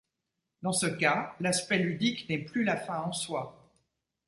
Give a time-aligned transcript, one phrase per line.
[0.63, 3.71] Dans ce cas, l'aspect ludique n'est plus la fin en soi.